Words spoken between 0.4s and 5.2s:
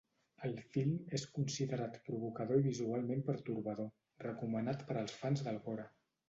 El film és considerat provocador i visualment pertorbador, recomanat per als